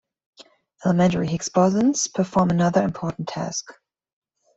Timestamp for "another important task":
2.49-3.69